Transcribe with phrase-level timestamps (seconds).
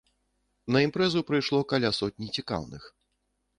[0.75, 2.91] На імпрэзу прыйшло каля сотні цікаўных.